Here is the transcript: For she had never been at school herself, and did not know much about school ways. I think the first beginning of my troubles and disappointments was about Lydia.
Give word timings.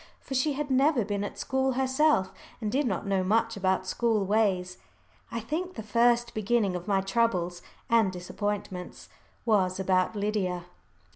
For 0.19 0.33
she 0.33 0.53
had 0.53 0.71
never 0.71 1.05
been 1.05 1.23
at 1.23 1.37
school 1.37 1.73
herself, 1.73 2.33
and 2.59 2.71
did 2.71 2.87
not 2.87 3.05
know 3.05 3.23
much 3.23 3.55
about 3.55 3.85
school 3.85 4.25
ways. 4.25 4.79
I 5.31 5.39
think 5.39 5.75
the 5.75 5.83
first 5.83 6.33
beginning 6.33 6.75
of 6.75 6.87
my 6.87 7.01
troubles 7.01 7.61
and 7.87 8.11
disappointments 8.11 9.09
was 9.45 9.79
about 9.79 10.15
Lydia. 10.15 10.65